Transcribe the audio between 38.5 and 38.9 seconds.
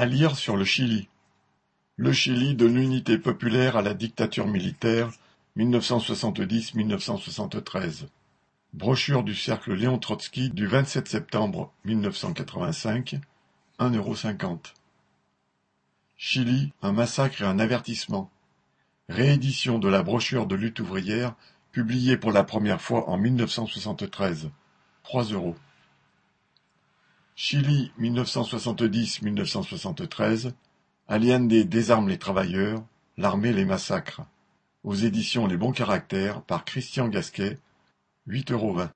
euros.